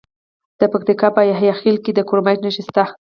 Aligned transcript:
د 0.59 0.61
پکتیکا 0.71 1.07
په 1.15 1.21
یحیی 1.31 1.51
خیل 1.59 1.77
کې 1.83 1.91
د 1.93 1.99
کرومایټ 2.07 2.39
نښې 2.45 2.63
شته. 2.67 2.83